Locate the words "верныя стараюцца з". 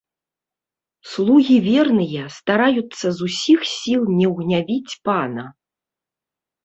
1.67-3.29